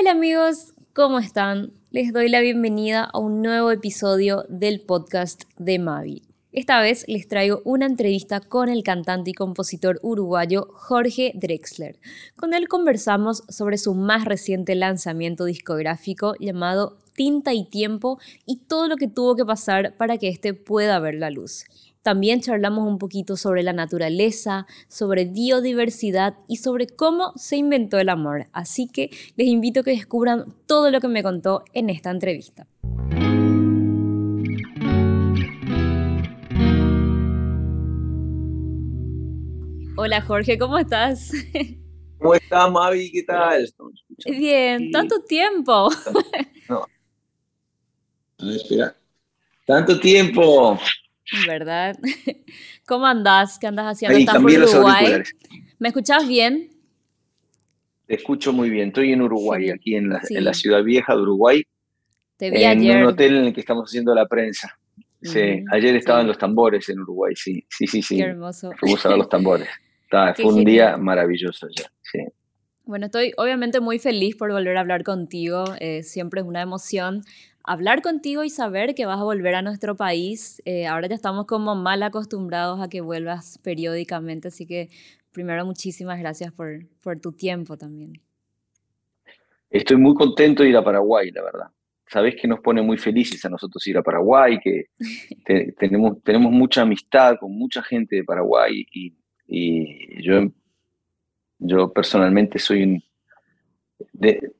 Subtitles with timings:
[0.00, 1.74] Hola amigos, ¿cómo están?
[1.90, 6.22] Les doy la bienvenida a un nuevo episodio del podcast de Mavi.
[6.52, 12.00] Esta vez les traigo una entrevista con el cantante y compositor uruguayo Jorge Drexler.
[12.34, 18.88] Con él conversamos sobre su más reciente lanzamiento discográfico llamado Tinta y Tiempo y todo
[18.88, 21.66] lo que tuvo que pasar para que este pueda ver la luz.
[22.02, 28.08] También charlamos un poquito sobre la naturaleza, sobre biodiversidad y sobre cómo se inventó el
[28.08, 28.46] amor.
[28.52, 32.66] Así que les invito a que descubran todo lo que me contó en esta entrevista.
[39.98, 41.32] Hola Jorge, ¿cómo estás?
[42.18, 43.12] ¿Cómo estás, Mavi?
[43.12, 43.66] ¿Qué tal?
[44.26, 45.90] Bien, tanto tiempo.
[48.38, 48.50] No.
[48.54, 48.96] espera.
[49.66, 50.78] Tanto tiempo.
[51.46, 51.98] ¿Verdad?
[52.86, 53.58] ¿Cómo andás?
[53.58, 54.18] ¿Qué andas haciendo?
[54.18, 55.22] ¿Estás por Uruguay?
[55.78, 56.70] ¿Me escuchas bien?
[58.06, 58.88] Te escucho muy bien.
[58.88, 61.62] Estoy en Uruguay, aquí en la, ciudad vieja de Uruguay.
[62.36, 64.76] Te vi en un hotel en el que estamos haciendo la prensa.
[65.22, 68.16] Sí, ayer estaban los tambores en Uruguay, sí, sí, sí, sí.
[68.16, 68.72] Qué hermoso.
[68.78, 69.68] Fuimos a ver los tambores.
[70.36, 72.20] fue un día maravilloso ya, sí.
[72.84, 75.64] Bueno, estoy obviamente muy feliz por volver a hablar contigo.
[75.78, 77.22] Eh, siempre es una emoción
[77.64, 80.62] hablar contigo y saber que vas a volver a nuestro país.
[80.64, 84.88] Eh, ahora ya estamos como mal acostumbrados a que vuelvas periódicamente, así que
[85.32, 88.20] primero muchísimas gracias por, por tu tiempo también.
[89.70, 91.66] Estoy muy contento de ir a Paraguay, la verdad.
[92.08, 94.86] Sabes que nos pone muy felices a nosotros ir a Paraguay, que
[95.78, 99.14] tenemos, tenemos mucha amistad con mucha gente de Paraguay y,
[99.46, 100.50] y yo,
[101.58, 103.02] yo personalmente soy un...
[104.12, 104.52] De,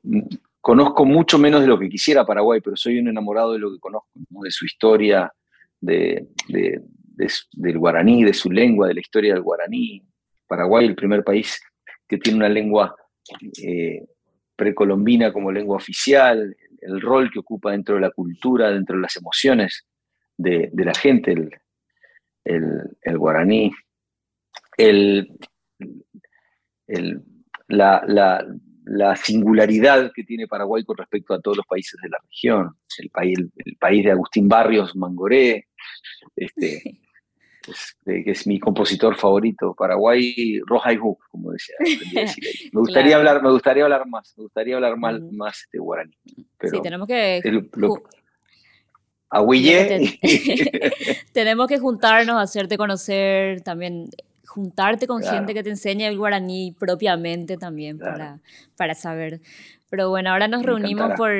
[0.61, 3.79] conozco mucho menos de lo que quisiera Paraguay, pero soy un enamorado de lo que
[3.79, 5.31] conozco, de su historia,
[5.79, 10.03] de, del guaraní, de su lengua, de la historia del guaraní.
[10.47, 11.59] Paraguay, el primer país
[12.07, 12.95] que tiene una lengua
[13.63, 14.05] eh,
[14.55, 19.15] precolombina como lengua oficial, el rol que ocupa dentro de la cultura, dentro de las
[19.15, 19.87] emociones
[20.37, 21.49] de, la gente, el,
[23.01, 23.71] el, guaraní,
[24.77, 25.27] el,
[27.67, 28.45] la, la
[29.15, 32.75] singularidad que tiene Paraguay con respecto a todos los países de la región.
[32.97, 35.67] El país, el, país de Agustín Barrios Mangoré,
[36.35, 36.99] este,
[38.05, 39.73] que es mi compositor favorito.
[39.77, 41.75] Paraguay, Roja y Hook, como decía.
[42.73, 46.17] Me gustaría, hablar, me gustaría hablar más, me gustaría hablar más, más de guaraní.
[46.25, 47.41] sí, tenemos que...
[51.33, 54.09] tenemos que juntarnos, hacerte conocer también
[54.51, 58.41] juntarte con gente que te enseñe el guaraní propiamente también para,
[58.75, 59.39] para saber.
[59.89, 61.31] Pero bueno, ahora nos reunimos por,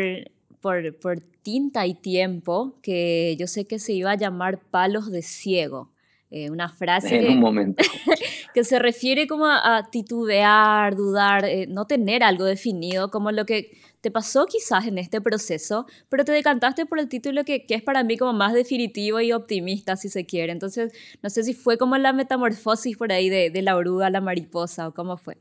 [0.61, 5.23] por, por, tinta y tiempo, que yo sé que se iba a llamar palos de
[5.23, 5.89] ciego.
[6.29, 7.83] Eh, una frase en un momento.
[8.53, 13.71] que se refiere como a, titubear, dudar, eh, no tener algo definido, como lo que
[14.01, 17.83] te pasó quizás en este proceso, pero te decantaste por el título que, que, es
[17.83, 20.51] para mí como más definitivo y optimista, si se quiere.
[20.51, 20.91] Entonces,
[21.21, 24.19] no sé si fue como la metamorfosis por ahí de, de la oruga a la
[24.19, 25.37] mariposa o cómo fue.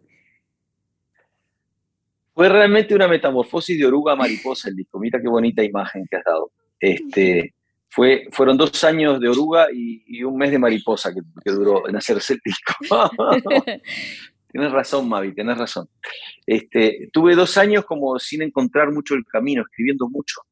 [2.34, 4.98] Fue realmente una metamorfosis de oruga a mariposa el disco.
[4.98, 6.52] Mira qué bonita imagen que has dado.
[6.78, 7.54] Este,
[7.88, 11.96] fue, fueron dos años de oruga y, un mes de mariposa que, que duró en
[11.96, 12.74] hacerse el disco.
[14.50, 15.88] Tienes razón, Mavi, tienes razón.
[16.46, 20.42] Este, tuve dos años como sin encontrar mucho el camino, escribiendo mucho.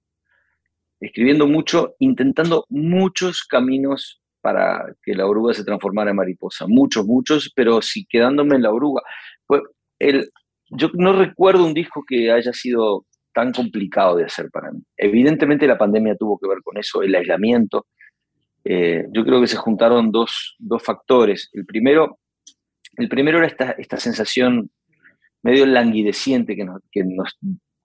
[1.01, 6.67] Escribiendo mucho, intentando muchos caminos para que la oruga se transformara en mariposa.
[6.69, 9.03] Muchos, muchos, pero sí quedándome en la oruga.
[9.47, 9.63] Pues
[9.99, 10.31] el,
[10.71, 14.81] yo no recuerdo un disco que haya sido tan complicado de hacer para mí.
[14.97, 17.87] Evidentemente la pandemia tuvo que ver con eso, el aislamiento.
[18.65, 21.49] Eh, yo creo que se juntaron dos, dos factores.
[21.53, 22.19] El primero,
[22.99, 24.71] el primero era esta, esta sensación
[25.43, 27.39] medio languideciente que nos, que nos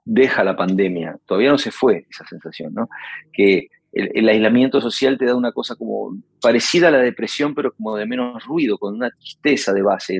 [0.03, 1.17] deja la pandemia.
[1.25, 2.89] Todavía no se fue esa sensación, ¿no?
[3.31, 7.95] Que el, aislamiento social te da una cosa como parecida a la depresión, pero como
[7.95, 10.19] de menos ruido, con una tristeza de base,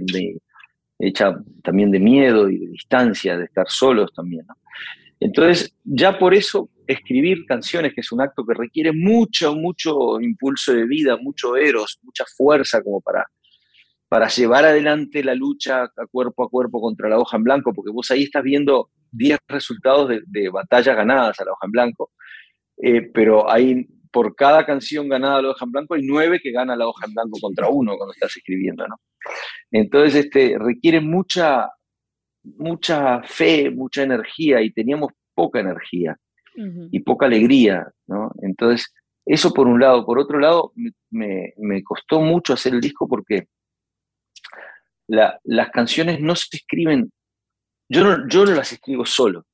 [1.00, 4.46] hecha también de miedo y de distancia, de estar solos también.
[5.20, 10.74] Entonces, ya por eso escribir canciones, que es un acto que requiere mucho, mucho impulso
[10.74, 13.25] de vida, mucho eros, mucha fuerza como para,
[14.13, 17.89] para llevar adelante la lucha a cuerpo a cuerpo contra la hoja en blanco, porque
[17.89, 22.12] vos ahí estás viendo 10 resultados de, batallas ganadas a la hoja en blanco,
[22.77, 26.51] eh, pero hay, por cada canción ganada a la hoja en blanco, hay nueve que
[26.51, 28.98] gana la hoja en blanco contra uno cuando estás escribiendo, ¿no?
[29.71, 31.71] Entonces, este, requiere mucha,
[32.44, 36.15] mucha fe, mucha energía y teníamos poca energía
[36.92, 38.31] y poca alegría, ¿no?
[38.44, 38.94] Entonces,
[39.25, 40.06] eso por un lado.
[40.06, 40.74] Por otro lado,
[41.10, 43.48] me, costó mucho hacer el disco porque
[45.13, 47.12] las canciones no se escriben,
[47.89, 49.45] yo no, yo no las escribo solo.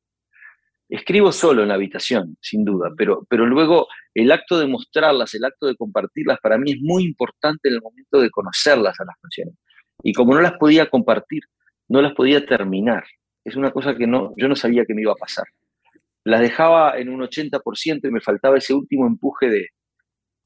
[0.88, 5.46] escribo solo en la habitación, sin duda, pero, pero luego el acto de mostrarlas, el
[5.46, 9.16] acto de compartirlas, para mí es muy importante en el momento de conocerlas a las
[9.22, 9.56] canciones.
[10.02, 11.44] Y como no las podía compartir,
[11.90, 13.04] no las podía terminar.
[13.44, 15.46] Es una cosa que no, yo no sabía que me iba a pasar.
[16.24, 19.68] Las dejaba en un 80% y me faltaba ese último empuje de,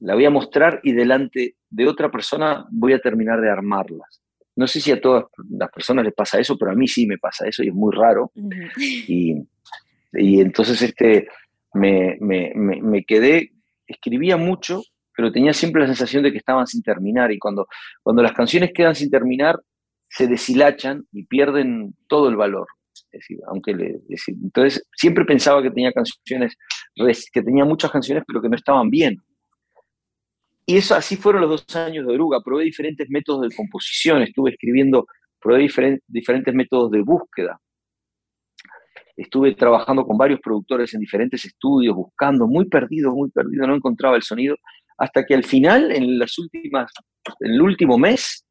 [0.00, 4.23] la voy a mostrar y delante de otra persona voy a terminar de armarlas.
[4.56, 7.18] No sé si a todas las personas les pasa eso, pero a mí sí me
[7.18, 8.32] pasa eso y es muy raro.
[8.88, 9.34] y,
[10.12, 11.28] y, entonces este,
[11.72, 13.52] me, me, me, quedé,
[13.86, 14.82] escribía mucho,
[15.16, 17.32] pero tenía siempre la sensación de que estaban sin terminar.
[17.32, 17.66] Y cuando,
[18.02, 19.60] cuando las canciones quedan sin terminar,
[20.08, 22.66] se deshilachan y pierden todo el valor.
[23.10, 26.56] Es decir, aunque le, entonces siempre pensaba que tenía canciones,
[27.32, 29.20] que tenía muchas canciones, pero que no estaban bien.
[30.66, 32.40] Y eso, así fueron los dos años de Oruga.
[32.42, 35.06] Probé diferentes métodos de composición, estuve escribiendo,
[35.40, 35.68] probé
[36.08, 37.60] diferentes métodos de búsqueda.
[39.16, 44.16] Estuve trabajando con varios productores en diferentes estudios, buscando, muy perdido, muy perdido, no encontraba
[44.16, 44.56] el sonido,
[44.98, 46.90] hasta que al final, en las últimas,
[47.40, 48.44] en el último mes,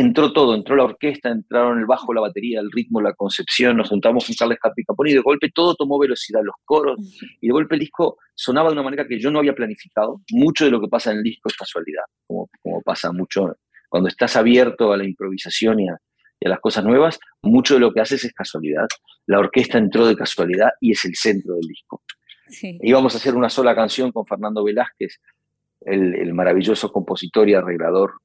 [0.00, 3.88] entró todo, entró la orquesta, entraron el bajo, la batería, el ritmo, la concepción, nos
[3.88, 6.98] juntamos con Carles Capicapón y de golpe todo tomó velocidad, los coros,
[7.40, 10.20] y de golpe el disco sonaba de una manera que yo no había planificado.
[10.32, 13.54] Mucho de lo que pasa en el disco es casualidad, como, como pasa mucho
[13.88, 15.98] cuando estás abierto a la improvisación y a,
[16.42, 18.86] las cosas nuevas, mucho de lo que haces es casualidad.
[19.26, 22.02] La orquesta entró de casualidad y es el centro del disco.
[22.80, 25.20] Íbamos a hacer una sola canción con Fernando Velázquez,
[25.82, 28.20] el, el maravilloso compositor y arreglador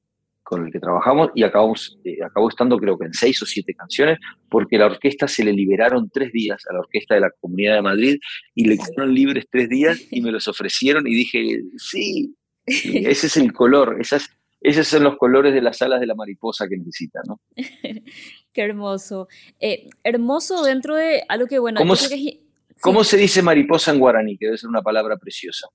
[0.45, 3.73] con el que trabajamos y acabamos, eh, acabó estando creo que en seis o siete
[3.73, 7.73] canciones, porque la orquesta se le liberaron tres días a la orquesta de la Comunidad
[7.73, 8.17] de Madrid
[8.53, 13.37] y le quedaron libres tres días y me los ofrecieron y dije, sí, ese es
[13.37, 14.29] el color, esas,
[14.61, 17.41] esos son los colores de las alas de la mariposa que necesita, ¿no?
[18.53, 19.27] Qué hermoso.
[19.59, 22.39] Eh, hermoso dentro de algo que, bueno, ¿Cómo, se,
[22.81, 24.37] ¿cómo se dice mariposa en guaraní?
[24.37, 25.67] Que debe ser una palabra preciosa.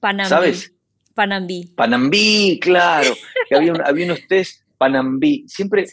[0.00, 0.28] Panamá.
[0.28, 0.77] ¿Sabes?
[1.18, 1.64] Panambí.
[1.74, 3.10] Panambí, claro.
[3.48, 5.44] Que había, había unos test Panambí.
[5.48, 5.84] Siempre,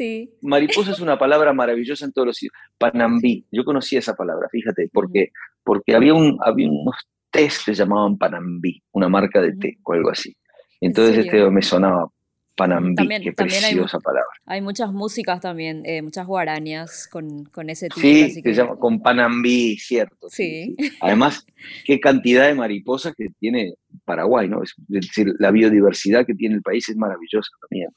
[0.43, 2.53] mariposa es una palabra maravillosa en todos los sitios.
[2.77, 3.43] Panambí.
[3.51, 5.29] Yo conocía esa palabra, fíjate, porque,
[5.63, 6.95] porque había, un, había unos
[7.31, 10.37] test que se llamaban Panambí, una marca de té o algo así.
[10.79, 12.07] Entonces este me sonaba
[12.55, 14.29] Panambí, también, qué preciosa palabra.
[14.45, 18.01] Hay muchas músicas también, eh, muchas guarañas con, con ese título.
[18.03, 20.29] Sí, se llama con Panambí, cierto.
[20.29, 20.75] Sí.
[21.01, 21.45] Además,
[21.85, 23.73] qué cantidad de mariposas que tiene
[24.05, 24.63] Paraguay, ¿no?
[24.63, 27.89] Es decir, la biodiversidad que tiene el país es maravillosa también.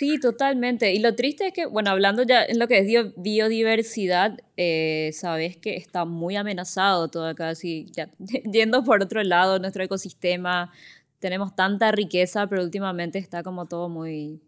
[0.00, 0.94] Sí, totalmente.
[0.94, 5.58] Y lo triste es que, bueno, hablando ya en lo que es biodiversidad, eh, sabes
[5.58, 8.08] que está muy amenazado todo acá, así, ya,
[8.50, 10.72] yendo por otro lado, nuestro ecosistema,
[11.20, 14.40] tenemos tanta riqueza, pero últimamente está como todo muy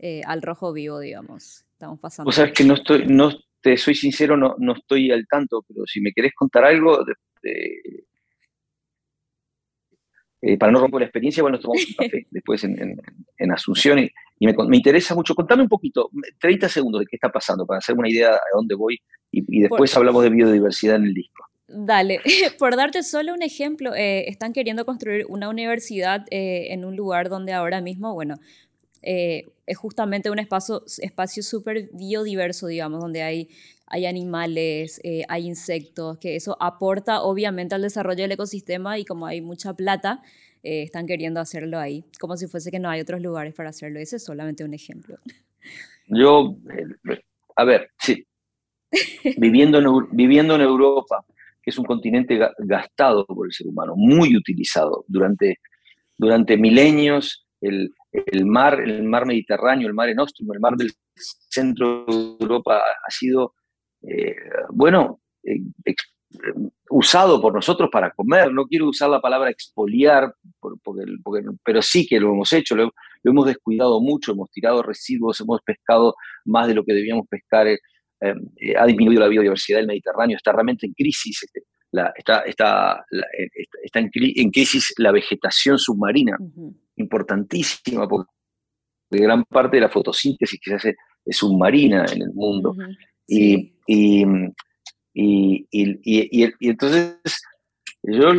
[0.00, 1.64] eh, al rojo vivo, digamos.
[1.72, 2.28] Estamos pasando.
[2.28, 3.30] O sea, es que no estoy, no
[3.60, 6.98] te soy sincero, no, no estoy al tanto, pero si me querés contar algo,
[7.42, 8.04] eh,
[10.58, 13.00] para no romper la experiencia, bueno, tomamos un café después en,
[13.38, 14.10] en, Asunción y,
[14.40, 15.34] me, me, interesa mucho.
[15.34, 18.54] Contame un poquito, 30 segundos de qué está pasando para hacerme una idea de a
[18.54, 18.98] dónde voy
[19.30, 21.44] y, después hablamos de biodiversidad en el disco.
[21.76, 22.20] Dale,
[22.58, 27.28] por darte solo un ejemplo, eh, están queriendo construir una universidad eh, en un lugar
[27.28, 28.36] donde ahora mismo, bueno,
[29.02, 33.48] eh, es justamente un espacio espacio súper biodiverso, digamos, donde hay,
[33.86, 39.40] hay animales, hay insectos, que eso aporta obviamente al desarrollo del ecosistema y como hay
[39.40, 40.22] mucha plata,
[40.62, 44.00] están queriendo hacerlo ahí, como si fuese que no hay otros lugares para hacerlo.
[44.00, 45.18] Ese es solamente un ejemplo.
[46.06, 46.56] Yo,
[47.56, 48.26] a ver, sí,
[49.36, 51.24] viviendo en, viviendo en Europa,
[51.64, 55.60] que es un continente gastado por el ser humano, muy utilizado durante,
[56.18, 57.46] durante milenios.
[57.60, 62.76] El, el mar, el mar Mediterráneo, el mar Enóstrimo, el mar del centro de Europa
[62.78, 63.54] ha sido,
[64.02, 64.36] eh,
[64.70, 65.60] bueno, eh,
[66.90, 68.52] usado por nosotros para comer.
[68.52, 70.34] No quiero usar la palabra expoliar,
[71.64, 72.92] pero sí que lo hemos hecho, lo,
[73.24, 77.66] hemos descuidado mucho, hemos tirado residuos, hemos pescado más de lo que debíamos pescar.
[78.20, 81.62] Eh, eh, ha disminuido la biodiversidad del Mediterráneo, está realmente en crisis, este,
[82.16, 84.10] está, está, eh, está en,
[84.50, 86.36] crisis la vegetación submarina,
[86.96, 88.30] importantísima, porque
[89.10, 92.74] gran parte de la fotosíntesis que se hace es submarina en el mundo.
[93.26, 94.24] y, y,
[95.12, 97.18] y, y, entonces
[98.06, 98.32] yo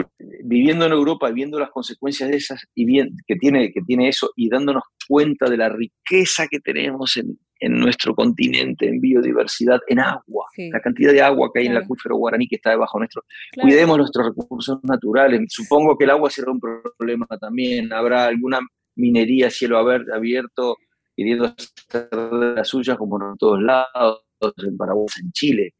[0.43, 4.31] viviendo en Europa, viendo las consecuencias de esas y bien, que, tiene, que tiene eso
[4.35, 9.99] y dándonos cuenta de la riqueza que tenemos en, en nuestro continente, en biodiversidad, en
[9.99, 13.23] agua, la cantidad de agua que hay en el acuífero guaraní que está debajo nuestro.
[13.59, 15.41] Cuidemos nuestros recursos naturales.
[15.49, 17.91] Supongo que el agua será un problema también.
[17.91, 18.59] Habrá alguna
[18.95, 20.77] minería cielo abierto
[21.15, 24.21] queriendo hacer las suyas como en todos lados,
[24.57, 25.73] en Paraguay, en Chile.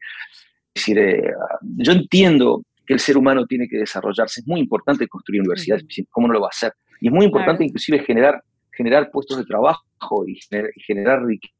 [0.73, 1.33] decir, eh,
[1.77, 6.27] yo entiendo que el ser humano tiene que desarrollarse, es muy importante construir universidades, ¿cómo
[6.27, 6.73] no lo va a hacer?
[7.01, 10.39] Y es muy importante inclusive generar, generar puestos de trabajo y
[10.85, 11.53] generar, riqueza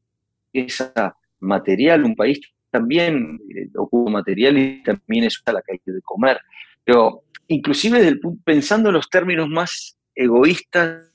[1.40, 2.04] material.
[2.04, 6.38] Un país también eh, ocupa material y también es la calle de comer.
[6.84, 11.10] Pero inclusive desde pensando en los términos más egoístas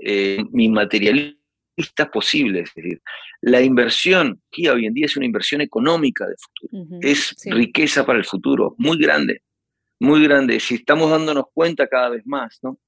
[0.00, 1.40] eh, inmaterialistas
[2.12, 2.68] posibles.
[2.68, 3.00] Es decir,
[3.40, 8.18] la inversión aquí hoy en día es una inversión económica de futuro, es riqueza para
[8.18, 9.42] el futuro, muy grande,
[9.98, 10.60] muy grande.
[10.60, 12.78] Si estamos dándonos cuenta cada vez más, ¿no?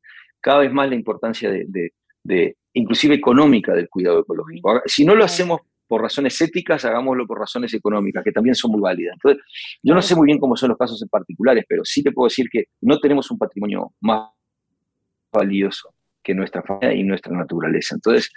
[0.41, 4.83] Cada vez más la importancia de, inclusive económica del cuidado ecológico.
[4.87, 5.61] Si no lo hacemos
[5.93, 9.13] por razones éticas, hagámoslo por razones económicas, que también son muy válidas.
[9.13, 9.45] Entonces,
[9.83, 12.29] yo no sé muy bien cómo son los casos en particulares, pero sí te puedo
[12.29, 14.31] decir que no tenemos un patrimonio más
[15.31, 17.95] valioso que nuestra familia y nuestra naturaleza.
[17.95, 18.33] Entonces,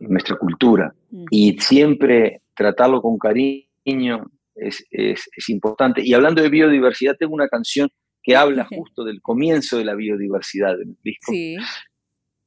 [0.00, 0.94] nuestra cultura.
[1.30, 6.02] Y siempre tratarlo con cariño es, es, importante.
[6.04, 7.88] Y hablando de biodiversidad, tengo una canción
[8.22, 11.32] que habla justo del comienzo de la biodiversidad del disco.
[11.32, 11.56] Sí,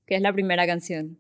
[0.06, 1.18] que es la primera canción.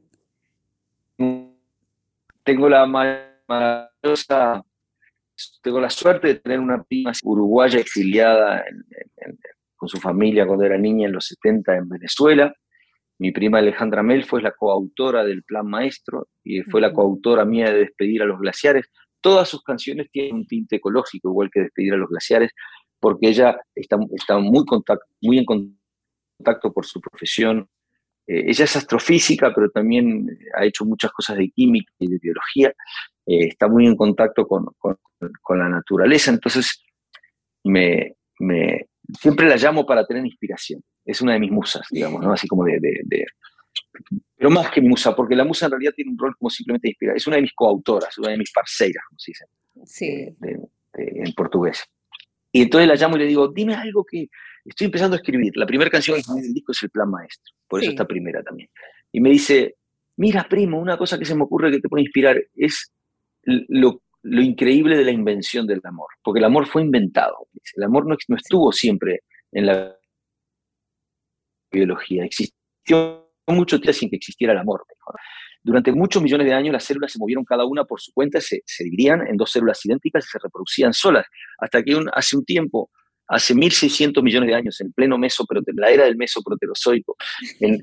[2.45, 4.63] Tengo la maravillosa,
[5.63, 8.63] tengo la suerte de tener una prima uruguaya exiliada
[9.75, 12.53] con su familia cuando era niña en los 70 en Venezuela.
[13.17, 17.71] Mi prima Alejandra Mel fue la coautora del Plan Maestro y fue la coautora mía
[17.71, 18.91] de Despedir a los Glaciares.
[19.21, 22.51] Todas sus canciones tienen un tinte ecológico, igual que Despedir a los Glaciares,
[22.99, 24.63] porque ella está, está muy,
[25.19, 27.67] muy en contacto por su profesión.
[28.27, 32.70] Eh, ella es astrofísica, pero también ha hecho muchas cosas de química y de biología.
[33.25, 34.98] Eh, está muy en contacto con, con,
[35.41, 36.84] con la naturaleza, entonces
[37.63, 38.88] me, me,
[39.20, 40.82] siempre la llamo para tener inspiración.
[41.03, 42.34] Es una de mis musas, digamos, ¿no?
[42.34, 43.25] Así como de, de,
[44.36, 47.15] Pero más que musa, porque la musa en realidad tiene un rol como simplemente inspirar.
[47.15, 49.46] Es una de mis coautoras, una de mis parceiras, como se dice
[49.86, 50.36] sí.
[50.94, 51.86] en portugués.
[52.55, 54.29] Y entonces la llamo y le digo, dime algo que
[54.63, 55.51] estoy empezando a escribir.
[55.57, 58.69] La primera canción del disco es El Plan Maestro, por eso está primera también.
[59.12, 59.75] Y me dice,
[60.15, 62.93] mira, primo, una cosa que se me ocurre que te puede inspirar es
[63.43, 67.47] lo lo increíble de la invención del amor, porque el amor fue inventado.
[67.75, 69.95] El amor no, no estuvo siempre en la
[71.69, 74.85] biología, existió mucho tiempo sin que existiera el amor.
[75.65, 78.62] Durante muchos millones de años las células se movieron cada una por su cuenta, se,
[78.67, 81.25] se dividían en dos células idénticas y se reproducían solas,
[81.57, 82.91] hasta que hace un tiempo,
[83.27, 87.17] hace 1600 millones de años, en pleno la era del mesoproterozoico,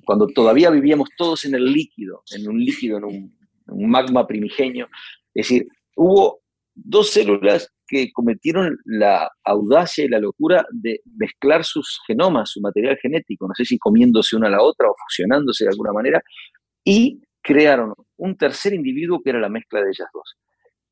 [0.05, 3.33] cuando todavía vivíamos todos en el líquido, en un líquido, en
[3.67, 4.89] un magma primigenio,
[5.35, 6.41] es decir, hubo
[6.73, 12.97] dos células que cometieron la audacia y la locura de mezclar sus genomas, su material
[13.03, 16.23] genético, no sé si comiéndose una a la otra o fusionándose de alguna manera,
[16.85, 20.37] y crearon un tercer individuo que era la mezcla de ellas dos.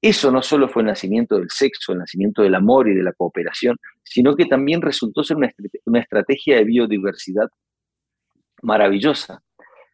[0.02, 3.12] Eso no solo fue el nacimiento del sexo, el nacimiento del amor y de la
[3.12, 5.50] cooperación, sino que también resultó ser una,
[5.84, 7.48] una estrategia de biodiversidad
[8.62, 9.42] maravillosa,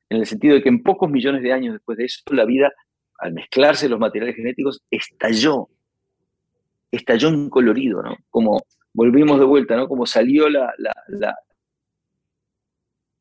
[0.09, 2.73] en el sentido de que en pocos millones de años después de eso, la vida
[3.19, 5.69] al mezclarse los materiales genéticos, estalló,
[6.91, 8.17] estalló en colorido, ¿no?
[8.31, 9.89] Como volvimos de vuelta, ¿no?
[9.89, 10.75] Como salió la,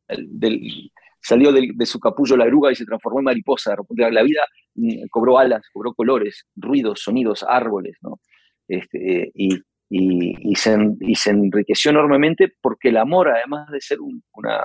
[0.07, 0.91] del,
[1.25, 3.75] salió de, su capullo la oruga y se transformó en mariposa.
[3.97, 4.41] La vida
[4.75, 8.19] mm, cobró alas, cobró colores, ruidos, sonidos, árboles, ¿no?
[8.67, 9.49] Este, y,
[10.55, 10.73] se,
[11.29, 14.63] enriqueció enormemente porque el amor, además de ser una,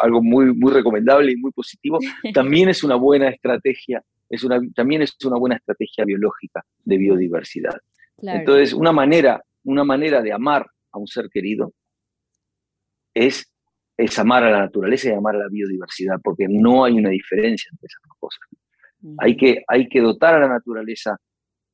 [0.00, 1.98] algo muy, muy recomendable y muy positivo,
[2.34, 7.76] también es una buena estrategia es una, también es una buena estrategia biológica de biodiversidad.
[8.18, 11.72] Entonces, una manera, una manera de amar a un ser querido
[13.12, 13.52] es,
[14.04, 17.68] es amar a la naturaleza y amar a la biodiversidad, porque no hay una diferencia
[17.72, 18.40] entre esas dos cosas.
[19.18, 21.16] Hay, que, hay que dotar a la naturaleza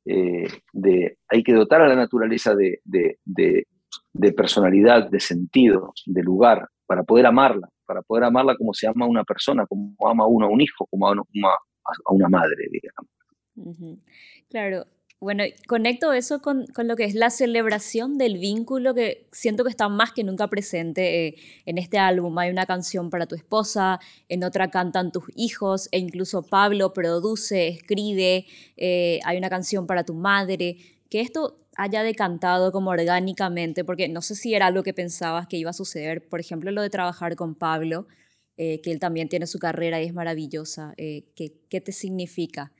[0.05, 6.69] eh, de, hay que dotar a la naturaleza de, de, personalidad, de sentido, de lugar,
[6.87, 10.47] para poder amarla, para poder amarla como se ama a una persona, como ama uno
[10.47, 11.23] a un hijo, como ama,
[11.85, 14.05] a una madre, digamos.
[14.49, 14.85] Claro,
[15.21, 19.71] bueno, conecto eso con, con, lo que es la celebración del vínculo que siento que
[19.71, 22.37] está más que nunca presente eh, en este álbum.
[22.39, 27.69] Hay una canción para tu esposa, en otra cantan tus hijos e incluso Pablo produce,
[27.69, 28.47] escribe,
[28.77, 30.77] eh, hay una canción para tu madre.
[31.09, 35.57] Que esto haya decantado como orgánicamente, porque no sé si era algo que pensabas que
[35.57, 38.07] iba a suceder, por ejemplo, lo de trabajar con Pablo,
[38.57, 40.95] eh, que él también tiene su carrera y es maravillosa.
[40.97, 42.73] Eh, ¿qué, te significa?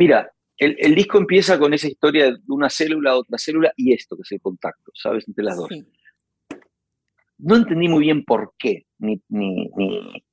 [0.00, 4.22] Mira, el, disco empieza con esa historia de una célula, otra célula y esto, que
[4.22, 5.28] es el contacto, ¿sabes?
[5.28, 5.68] Entre las dos.
[7.36, 9.68] No entendí muy bien por qué, ni, ni,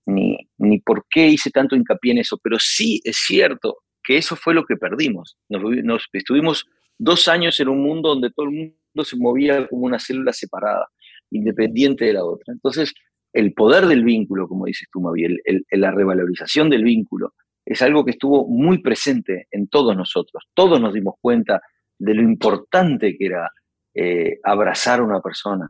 [0.06, 4.38] ni, ni, por qué hice tanto hincapié en eso, pero sí es cierto que eso
[4.38, 5.38] fue lo que perdimos.
[5.50, 6.66] Nos, estuvimos
[6.98, 10.88] dos años en un mundo donde todo el mundo se movía como una célula separada,
[11.30, 12.54] independiente de la otra.
[12.54, 12.94] Entonces,
[13.34, 15.40] el poder del vínculo, como dices tú, Mavi,
[15.72, 17.34] la revalorización del vínculo,
[17.70, 20.46] es algo que estuvo muy presente en todos nosotros.
[20.54, 21.62] Todos nos dimos cuenta
[22.00, 23.52] de lo importante que era
[23.94, 25.68] eh, abrazar a una persona,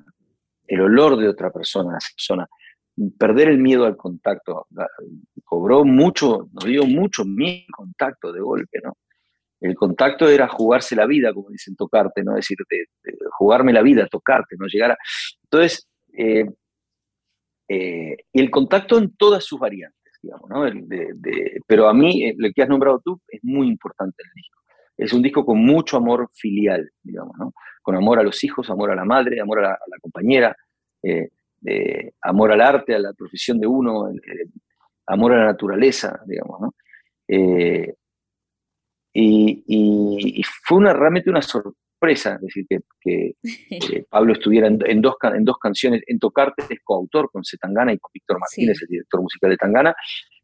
[0.68, 2.48] el olor de otra persona, esa persona,
[3.18, 4.68] perder el miedo al contacto.
[5.44, 8.94] Cobró mucho, nos dio mucho miedo al contacto de golpe, ¿no?
[9.60, 12.38] El contacto era jugarse la vida, como dicen, tocarte, ¿no?
[12.38, 12.48] Es
[13.32, 14.68] jugarme la vida, tocarte, ¿no?
[14.68, 14.98] Llegar a...
[15.46, 16.46] Entonces, eh,
[17.70, 19.97] eh, y el contacto en todas sus variantes,
[21.68, 24.60] pero a mí, eh, lo que has nombrado tú, es muy importante el disco.
[24.98, 27.54] Es un disco con mucho amor filial, digamos, ¿no?
[27.82, 30.56] Con amor a los hijos, amor a la madre, amor a la, compañera,
[32.22, 34.10] amor al arte, a la profesión de uno,
[35.06, 36.74] amor a la naturaleza, digamos, ¿no?
[39.20, 42.66] Y, fue una, realmente una sorpresa, es decir,
[43.02, 43.34] que,
[44.10, 48.12] Pablo estuviera en, dos, en dos canciones, en Tocarte es coautor con Zetangana y con
[48.14, 49.96] Víctor Martínez, el director musical de Tangana,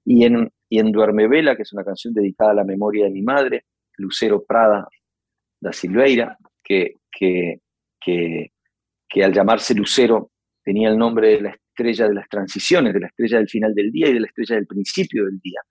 [0.06, 3.12] y en, y en Duerme Vela, que es una canción dedicada a la memoria de
[3.12, 3.66] mi madre,
[3.98, 4.88] Lucero Prada
[5.62, 7.62] da Silveira, que, que,
[8.00, 8.52] que,
[9.08, 10.32] que al llamarse Lucero
[10.64, 13.92] tenía el nombre de la estrella de las transiciones, de la estrella del final del
[13.92, 15.62] día y de la estrella del principio del día.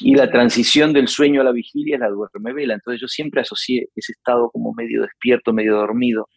[0.00, 2.74] Y la transición del sueño a la vigilia es la duerme vela.
[2.74, 6.28] Entonces yo siempre asocié ese estado como medio despierto, medio dormido.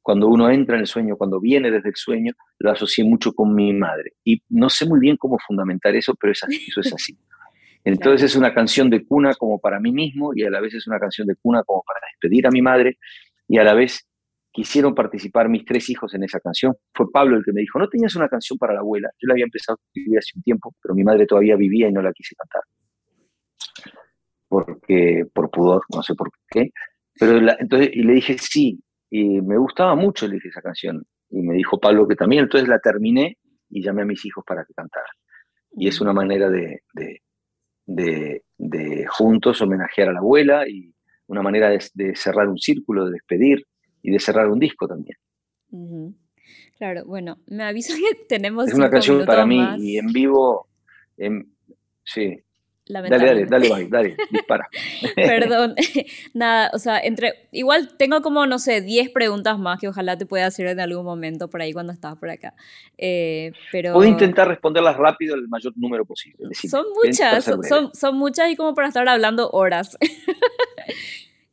[0.00, 3.54] Cuando uno entra en el sueño, cuando viene desde el sueño, lo asocié mucho con
[3.54, 4.14] mi madre.
[4.24, 6.46] Y no sé muy bien cómo fundamentar eso, pero eso
[6.80, 7.16] es así.
[7.84, 10.86] Entonces es una canción de cuna como para mí mismo y a la vez es
[10.86, 12.98] una canción de cuna como para despedir a mi madre
[13.48, 14.06] y a la vez
[14.52, 16.74] quisieron participar mis tres hijos en esa canción.
[16.94, 19.08] Fue Pablo el que me dijo, ¿no tenías una canción para la abuela?
[19.18, 21.92] Yo la había empezado a escribir hace un tiempo, pero mi madre todavía vivía y
[21.92, 22.62] no la quise cantar.
[24.48, 26.70] Porque, por pudor, no sé por qué.
[27.18, 28.78] Pero entonces, y le dije sí,
[29.10, 31.02] y me gustaba mucho, le dije esa canción.
[31.30, 33.38] Y me dijo Pablo que también, entonces la terminé
[33.70, 35.14] y llamé a mis hijos para que cantaran.
[35.74, 40.94] Y es una manera de, de, de, juntos homenajear a la abuela y
[41.26, 43.64] una manera de cerrar un círculo, de despedir
[44.02, 45.16] y de cerrar un disco también.
[46.78, 48.68] Claro, bueno, me aviso que tenemos.
[48.68, 50.68] Es una canción para mí y en vivo,
[52.04, 52.42] sí.
[52.88, 54.68] Dale, dale, dale, dale, dispara.
[55.14, 55.76] Perdón,
[56.34, 60.26] nada, o sea, entre, igual tengo como, no sé, 10 preguntas más que ojalá te
[60.26, 62.54] pueda hacer en algún momento por ahí cuando estabas por acá.
[62.98, 63.94] Eh, pero...
[63.94, 66.52] Puedo intentar responderlas rápido el mayor número posible.
[66.54, 69.96] son muchas, son, son, muchas y como para estar hablando horas.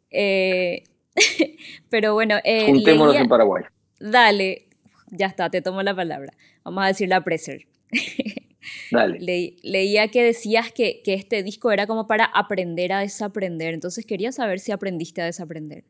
[0.10, 0.84] eh,
[1.90, 2.38] Pero bueno.
[2.44, 3.64] Eh, Juntémonos en Paraguay.
[4.00, 4.70] Dale,
[5.08, 6.34] ya está, te tomo la palabra.
[6.64, 7.68] Vamos a decir la Preser.
[8.92, 9.56] Dale.
[9.64, 13.74] leía que decías que, que, este disco era como para aprender a desaprender.
[13.74, 15.86] Entonces quería saber si aprendiste a desaprender.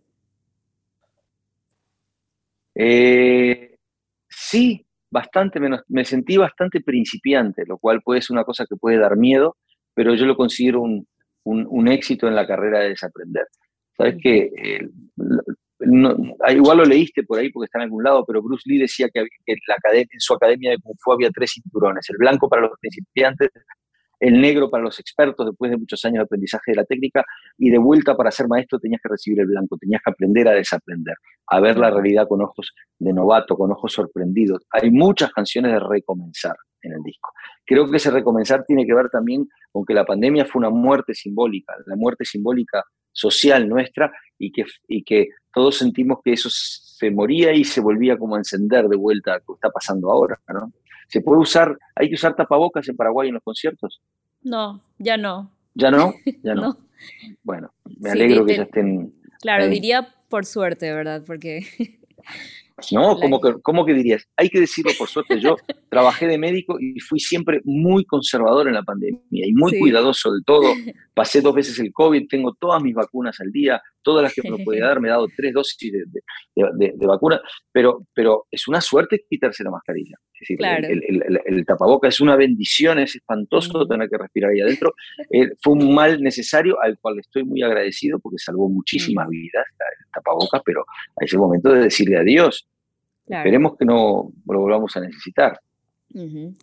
[2.76, 3.76] Eh,
[4.30, 5.82] sí, bastante menos.
[5.88, 9.58] Me sentí bastante principiante, lo cual puede ser una cosa que puede dar miedo,
[9.94, 11.08] pero yo lo considero un,
[11.44, 13.48] un, un éxito en la carrera de desaprender.
[14.00, 14.90] Sabes que eh,
[16.42, 19.10] ah, igual lo leíste por ahí porque está en algún lado, pero Bruce Lee decía
[19.14, 22.62] que, la academia, en su academia de Kung Fu había tres cinturones, el blanco para
[22.62, 23.50] los principiantes,
[24.22, 27.26] el negro para los expertos después de muchos años de aprendizaje de la técnica
[27.58, 30.52] y de vuelta para ser maestro tenías que recibir el blanco, tenías que aprender a
[30.52, 31.16] desaprender,
[31.48, 34.66] a ver la realidad con ojos de novato, con ojos sorprendidos.
[34.72, 37.32] Hay muchas canciones de recomenzar en el disco.
[37.66, 41.14] Creo que ese recomenzar tiene que ver también con que la pandemia fue una muerte
[41.14, 42.86] simbólica, la muerte simbólica
[43.20, 48.18] social nuestra y que, y que todos sentimos que eso se moría y se volvía
[48.18, 50.72] como a encender de vuelta, lo que está pasando ahora, ¿no?
[51.08, 54.02] ¿Se puede usar, hay que usar tapabocas en Paraguay en los conciertos?
[54.42, 55.52] No, ya no.
[55.74, 56.14] ¿Ya no?
[56.44, 56.78] Ya no.
[57.44, 59.14] Bueno, me alegro que ya estén...
[59.42, 61.24] Claro, diría por suerte, ¿verdad?
[61.26, 61.66] Porque
[62.92, 63.18] ¿no?
[63.20, 64.28] ¿Cómo que, ¿Cómo que dirías?
[64.38, 65.56] Hay que decirlo por suerte, yo
[65.89, 70.42] trabajé de médico y fui siempre muy conservador en la pandemia y muy cuidadoso de
[70.46, 70.63] todo.
[71.13, 74.64] Pasé dos veces el COVID, tengo todas mis vacunas al día, todas las que me
[74.64, 79.26] podía dar, me he dado tres dosis de, de, vacuna, pero, pero es una suerte
[79.30, 80.16] quitarse la mascarilla.
[80.34, 80.60] Es decir,
[81.46, 84.94] el, tapaboca es una bendición, es espantoso tener que respirar ahí adentro.
[85.32, 90.12] Eh, fue un mal necesario al cual estoy muy agradecido porque salvó muchísimas vidas el
[90.12, 92.68] tapaboca, pero a ese momento de decirle adiós.
[93.28, 95.60] Esperemos que no lo volvamos a necesitar.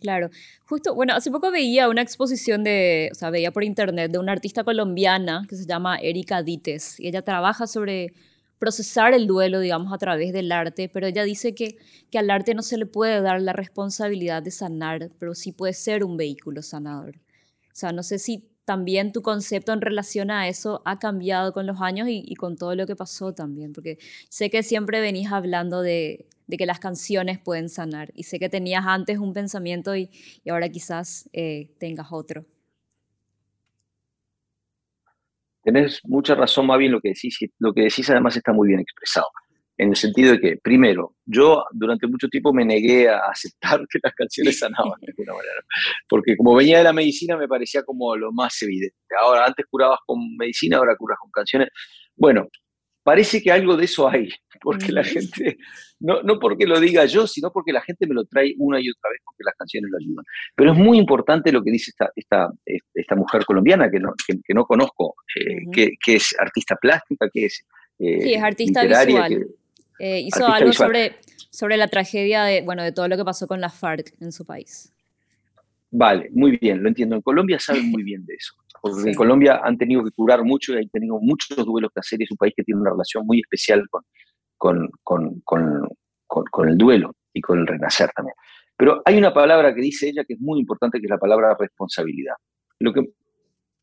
[0.01, 0.31] Claro.
[0.65, 4.33] Justo, bueno, hace poco veía una exposición de, o sea, veía por internet de una
[4.33, 8.13] artista colombiana que se llama Erika Dites y ella trabaja sobre
[8.59, 11.77] procesar el duelo, digamos, a través del arte, pero ella dice que,
[12.11, 15.75] que al arte no se le puede dar la responsabilidad de sanar, pero sí puede
[15.75, 17.17] ser un vehículo sanador.
[17.17, 21.67] O sea, no sé si también tu concepto en relación a eso ha cambiado con
[21.67, 25.83] los años y, con todo lo que pasó también, porque sé que siempre venís hablando
[25.83, 30.11] de, que las canciones pueden sanar y sé que tenías antes un pensamiento y,
[30.49, 32.45] ahora quizás eh, tengas otro.
[35.63, 38.81] Tenés mucha razón, más bien lo que decís, lo que decís además está muy bien
[38.81, 39.27] expresado
[39.79, 43.99] en el sentido de que, primero, yo durante mucho tiempo me negué a aceptar que
[44.03, 45.63] las canciones sanaban de alguna manera,
[46.09, 48.97] porque como venía de la medicina me parecía como lo más evidente.
[49.21, 51.69] Ahora, antes curabas con medicina, ahora curas con canciones.
[52.17, 52.49] Bueno,
[53.07, 54.29] parece que algo de eso hay,
[54.61, 55.59] porque la gente,
[56.01, 58.91] no, no porque lo diga yo, sino porque la gente me lo trae una y
[58.91, 60.25] otra vez porque las canciones lo ayudan.
[60.57, 62.51] Pero es muy importante lo que dice esta, esta,
[62.93, 67.45] esta mujer colombiana que no, que, no conozco, eh, que, que, es artista plástica, que
[67.45, 67.65] es...
[68.01, 69.47] Eh, sí, es artista visual.
[70.01, 71.15] Eh, hizo algo sobre,
[71.51, 74.45] sobre la tragedia de, bueno, de todo lo que pasó con la FARC en su
[74.45, 74.93] país.
[75.93, 77.15] Vale, muy bien, lo entiendo.
[77.15, 78.55] En Colombia saben muy bien de eso.
[78.91, 82.23] Porque en Colombia han tenido que curar mucho y han tenido muchos duelos que hacer.
[82.23, 84.03] Es un país que tiene una relación muy especial con,
[84.57, 85.89] con, con, con,
[86.27, 88.35] con el duelo y con el renacer también.
[88.77, 91.57] Pero hay una palabra que dice ella que es muy importante, que es la palabra
[91.59, 92.35] responsabilidad.
[92.79, 93.01] Lo que,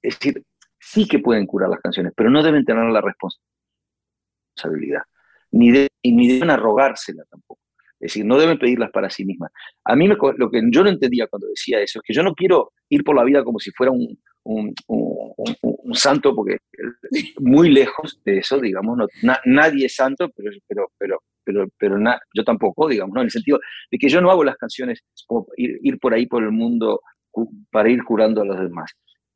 [0.01, 0.43] es decir,
[0.79, 5.03] sí que pueden curar las canciones, pero no deben tener la responsabilidad
[5.53, 5.71] ni,
[6.03, 7.61] ni deben arrogársela tampoco.
[8.03, 9.49] Es decir, no deben pedirlas para sí mismas.
[9.85, 12.73] A mí lo que yo no entendía cuando decía eso es que yo no quiero
[12.89, 14.19] ir por la vida como si fuera un,
[15.93, 16.57] santo, porque
[17.39, 19.07] muy lejos de eso, digamos, no,
[19.45, 21.97] nadie es santo, pero, pero, pero, pero, pero
[22.33, 23.21] yo tampoco, digamos, ¿no?
[23.21, 26.25] en el sentido de que yo no hago las canciones como ir, ir por ahí
[26.25, 26.99] por el mundo
[27.71, 28.91] para ir curando a los demás.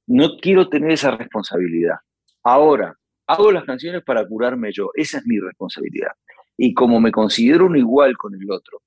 [0.08, 1.96] No quiero tener esa responsabilidad.
[2.44, 2.94] Ahora,
[3.28, 6.12] hago las canciones para curarme yo, esa es mi responsabilidad.
[6.58, 8.82] Y como me considero uno igual con el otro,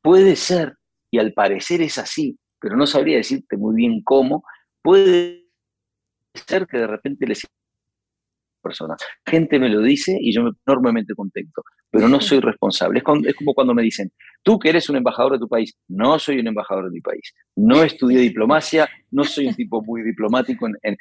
[0.00, 0.76] puede ser,
[1.10, 4.44] y al parecer es así, pero no sabría decirte muy bien cómo,
[4.80, 5.48] puede
[6.34, 7.44] ser que de repente les
[8.62, 9.02] personas.
[9.26, 13.02] Gente me lo dice y yo me enormemente contento, pero no soy responsable.
[13.26, 14.12] Es, como cuando me dicen,
[14.42, 17.34] tú que eres un embajador de tu país, no soy un embajador de mi país.
[17.56, 20.96] No estudié diplomacia, no soy un tipo muy diplomático en,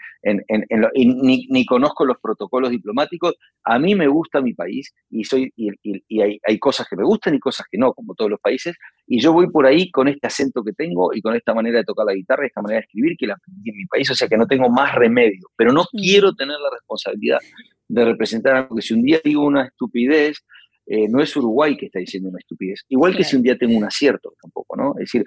[0.96, 3.36] ni, ni, conozco los protocolos diplomáticos.
[3.64, 7.04] A mí me gusta mi país y, soy, y, y hay, hay, cosas que me
[7.04, 8.76] gustan y cosas que no, como todos los países.
[9.08, 11.86] Y yo voy por ahí con este acento que tengo y con esta manera de
[11.86, 14.16] tocar la guitarra y esta manera de escribir que la aprendí en mi país, o
[14.16, 17.40] sea que no tengo más remedio, pero no quiero tener la responsabilidad
[17.88, 20.46] de representar algo que si un día digo una estupidez,
[20.86, 22.84] eh, no es Uruguay que está diciendo una estupidez.
[22.90, 24.92] Igual que si un día tengo un acierto tampoco, ¿no?
[24.98, 25.24] Es decir,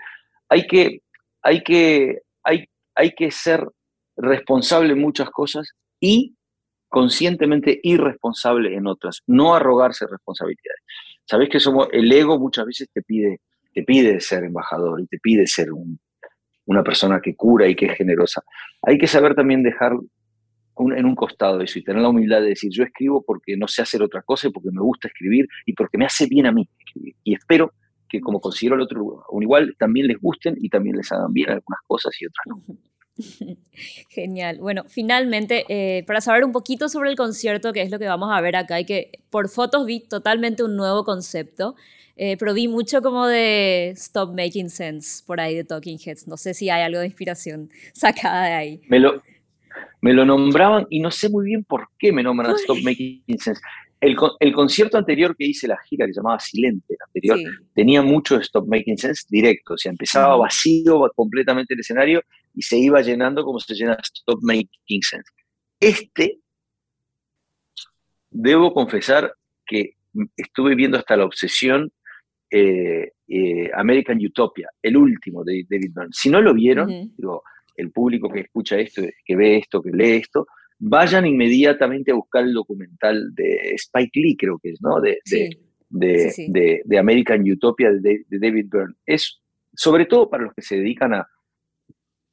[0.48, 1.00] hay que,
[1.42, 2.64] hay que, hay,
[2.94, 3.66] hay que ser
[4.16, 5.68] responsable en muchas cosas
[6.00, 6.36] y
[6.88, 10.80] conscientemente irresponsable en otras, no arrogarse responsabilidades.
[11.24, 13.40] Sabés que somos, el ego muchas veces te pide,
[13.72, 15.68] te pide ser embajador y te pide ser
[16.66, 18.42] una persona que cura y que es generosa.
[18.82, 19.92] Hay que saber también dejar
[20.78, 23.82] en un costado eso y tener la humildad de decir, yo escribo porque no sé
[23.82, 26.68] hacer otra cosa, porque me gusta escribir y porque me hace bien a mí
[27.22, 27.72] Y espero
[28.08, 31.50] que como considero el otro un igual, también les gusten y también les hagan bien
[31.50, 32.76] algunas cosas y otras no.
[34.08, 34.58] Genial.
[34.58, 38.30] Bueno, finalmente, eh, para saber un poquito sobre el concierto, que es lo que vamos
[38.32, 41.76] a ver acá, y que por fotos vi totalmente un nuevo concepto,
[42.16, 46.28] eh, pero vi mucho como de Stop Making Sense por ahí de Talking Heads.
[46.28, 48.80] No sé si hay algo de inspiración sacada de ahí.
[48.88, 49.22] Me lo,
[50.04, 53.58] me lo nombraban y no sé muy bien por qué me nombran Stop Making Sense.
[54.02, 57.38] El, el, concierto anterior que hice la gira, que se llamaba Silente, anterior,
[57.74, 62.20] tenía mucho Stop Making Sense directo, o sea, empezaba vacío completamente el escenario
[62.52, 65.30] y se iba llenando como se llena Stop Making Sense.
[65.80, 66.38] Este,
[68.28, 69.32] debo confesar
[69.64, 69.94] que
[70.36, 71.90] estuve viendo hasta la obsesión
[72.50, 76.12] eh, eh, American Utopia, el último de David Byrne.
[76.12, 77.42] Si no lo vieron, digo,
[77.76, 80.46] el público que escucha esto, que ve esto, que lee esto,
[80.78, 85.00] vayan inmediatamente a buscar el documental de Spike Lee, creo que es, ¿no?
[85.00, 85.18] De,
[85.88, 88.94] de, de, American Utopia de, David Byrne.
[89.06, 89.40] Es
[89.74, 91.28] sobre todo para los que se dedican a,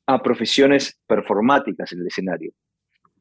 [0.07, 2.51] a profesiones performáticas en el escenario.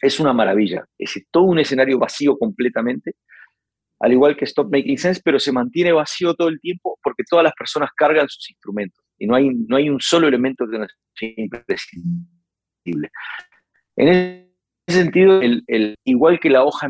[0.00, 0.87] Es una maravilla.
[0.98, 3.16] Es todo un escenario vacío completamente,
[3.98, 7.44] al igual que Stop Making Sense, pero se mantiene vacío todo el tiempo porque todas
[7.44, 10.87] las personas cargan sus instrumentos y no hay, no hay un solo elemento que no
[11.14, 13.11] sea imprescindible.
[13.94, 16.88] En ese sentido, el, igual que la hoja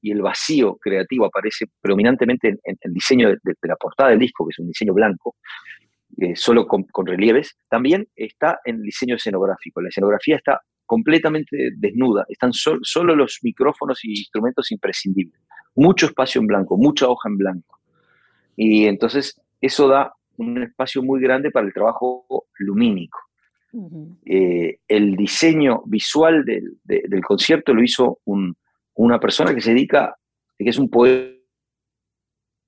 [0.00, 4.52] y el vacío creativo aparece predominantemente en, el diseño de, la portada del disco, que
[4.52, 5.36] es un diseño blanco,
[6.18, 9.82] eh, solo con, relieves, también está en el diseño escenográfico.
[9.82, 15.42] La escenografía está completamente desnuda, están solo los micrófonos y instrumentos imprescindibles.
[15.74, 17.80] Mucho espacio en blanco, mucha hoja en blanco.
[18.56, 23.18] Y entonces eso da un espacio muy grande para el trabajo lumínico.
[24.24, 28.20] Eh, el diseño visual del, del, concierto lo hizo
[28.94, 30.16] una persona que se dedica,
[30.58, 31.36] que es un poeta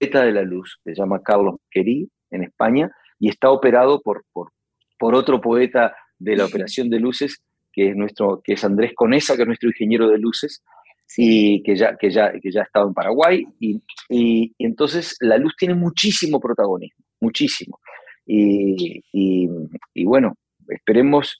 [0.02, 4.52] de la luz, que se llama Carlos Querí, en España, y está operado por, por,
[4.98, 9.35] por otro poeta de la operación de luces, que es, nuestro, que es Andrés Conesa,
[9.35, 10.62] que es nuestro ingeniero de luces,
[11.16, 13.44] y que ya, que, ya, que ya ha estado en Paraguay.
[13.59, 17.78] Y, y, entonces la luz tiene muchísimo protagonismo, muchísimo.
[18.26, 20.35] Y, y bueno,
[20.68, 21.38] esperemos,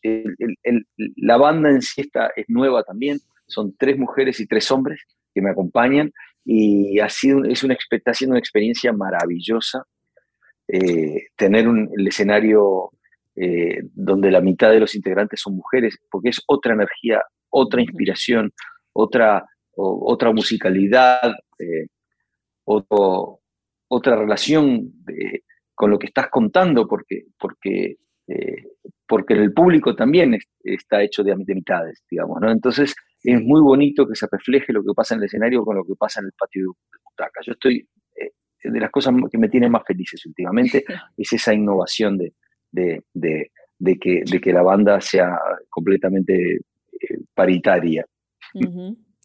[1.17, 5.03] la banda en sí está, es nueva también, son tres mujeres y tres hombres
[5.35, 6.13] que me acompañan
[6.45, 9.85] y ha sido, es una, está siendo una experiencia maravillosa
[10.67, 12.91] eh, tener un, el escenario
[13.37, 18.53] eh, donde la mitad de los integrantes son mujeres, porque es otra energía, otra inspiración,
[18.93, 21.87] otra, otra musicalidad, eh,
[22.65, 24.93] otra relación
[25.79, 28.65] con lo que estás contando, porque, porque, eh,
[29.07, 32.51] porque el público también está hecho de, de, mitades, digamos, ¿no?
[32.51, 35.85] Entonces es muy bonito que se refleje lo que pasa en el escenario con lo
[35.85, 37.41] que pasa en el patio de butaca.
[37.47, 37.89] Yo estoy,
[38.65, 40.85] de las cosas que me tienen más felices últimamente,
[41.17, 42.33] es esa innovación de,
[42.73, 43.05] de,
[43.79, 45.39] de, que, de que la banda sea
[45.69, 48.05] completamente eh, paritaria.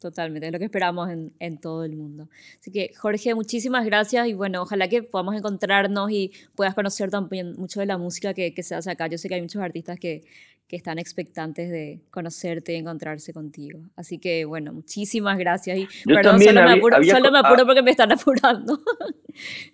[0.04, 2.28] Totalmente, es lo que esperamos en, en, todo el mundo.
[2.60, 7.54] Así que, Jorge, muchísimas gracias y bueno, ojalá que podamos encontrarnos y puedas conocer también
[7.54, 9.08] mucho de la música que, que se hace acá.
[9.08, 10.26] Yo sé que hay muchos artistas que,
[10.68, 13.80] que están expectantes de conocerte y encontrarse contigo.
[13.96, 15.78] Así que, bueno, muchísimas gracias.
[15.78, 18.82] Y perdón, solo, me apuro, solo me apuro porque me están apurando.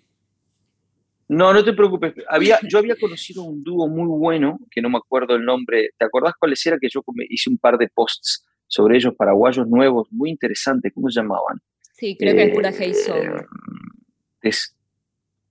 [1.32, 2.12] No, no te preocupes.
[2.28, 5.90] Había, yo había conocido un dúo muy bueno, que no me acuerdo el nombre.
[5.96, 6.76] ¿Te acordás cuáles era?
[6.76, 10.92] Que yo hice un par de posts sobre ellos, paraguayos nuevos, muy interesantes.
[10.94, 11.60] ¿Cómo se llamaban?
[11.92, 13.26] Sí, creo que es pura Hate Soul.
[13.26, 13.46] Eh,
[14.42, 14.76] es,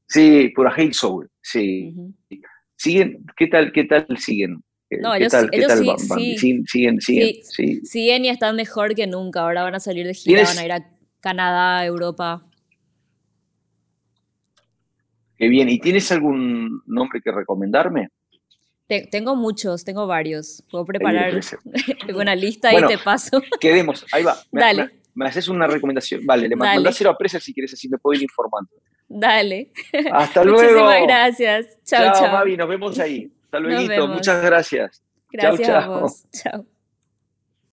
[0.07, 1.93] sí, pura Hate Soul, sí.
[2.75, 3.25] ¿Siguen?
[3.35, 4.63] ¿Qué tal, qué tal siguen?
[5.01, 9.41] No, ellos, sí, siguen, siguen, sí, siguen y están mejor que nunca.
[9.41, 12.43] Ahora van a salir de gira, van a ir a Canadá, Europa.
[15.37, 15.69] Qué bien.
[15.69, 18.09] ¿Y tienes algún nombre que recomendarme?
[19.11, 20.63] Tengo muchos, tengo varios.
[20.69, 21.39] Puedo preparar
[22.15, 23.41] una lista y te paso.
[23.59, 24.37] Quedemos, ahí va.
[24.51, 24.89] Dale.
[25.15, 26.25] Me, haces una recomendación.
[26.25, 28.71] Vale, le mandáselo a presa si quieres, así me puedo ir informando.
[29.07, 29.71] Dale.
[30.11, 30.61] Hasta luego.
[30.61, 31.65] Muchísimas gracias.
[31.83, 32.13] Chao, chao.
[32.13, 33.31] Chao, Mavi, nos vemos ahí.
[33.45, 34.07] Hasta luego.
[34.07, 35.03] Muchas gracias.
[35.31, 36.23] Gracias chao, a vos.
[36.31, 36.78] Chao.